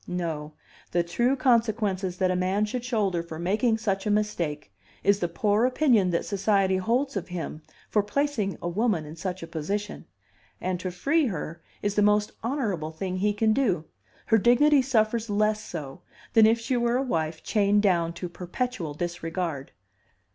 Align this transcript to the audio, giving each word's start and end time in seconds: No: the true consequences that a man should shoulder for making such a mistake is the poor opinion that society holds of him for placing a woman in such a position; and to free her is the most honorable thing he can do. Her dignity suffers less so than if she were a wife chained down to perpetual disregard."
No: 0.07 0.53
the 0.89 1.03
true 1.03 1.35
consequences 1.35 2.17
that 2.17 2.31
a 2.31 2.35
man 2.35 2.65
should 2.65 2.83
shoulder 2.83 3.21
for 3.21 3.37
making 3.37 3.77
such 3.77 4.07
a 4.07 4.09
mistake 4.09 4.73
is 5.03 5.19
the 5.19 5.27
poor 5.27 5.63
opinion 5.65 6.09
that 6.09 6.25
society 6.25 6.77
holds 6.77 7.15
of 7.15 7.27
him 7.27 7.61
for 7.87 8.01
placing 8.01 8.57
a 8.63 8.67
woman 8.67 9.05
in 9.05 9.15
such 9.15 9.43
a 9.43 9.47
position; 9.47 10.05
and 10.59 10.79
to 10.79 10.89
free 10.89 11.27
her 11.27 11.61
is 11.83 11.93
the 11.93 12.01
most 12.01 12.31
honorable 12.41 12.89
thing 12.89 13.17
he 13.17 13.31
can 13.31 13.53
do. 13.53 13.85
Her 14.25 14.39
dignity 14.39 14.81
suffers 14.81 15.29
less 15.29 15.63
so 15.63 16.01
than 16.33 16.47
if 16.47 16.59
she 16.59 16.75
were 16.75 16.97
a 16.97 17.03
wife 17.03 17.43
chained 17.43 17.83
down 17.83 18.13
to 18.13 18.27
perpetual 18.27 18.95
disregard." 18.95 19.71